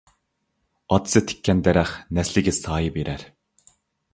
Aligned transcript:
ئاتىسى 0.95 1.21
تىككەن 1.31 1.61
دەرەخ، 1.67 1.91
نەسلىگە 2.19 2.55
سايە 2.61 2.95
بېرەر. 2.97 3.29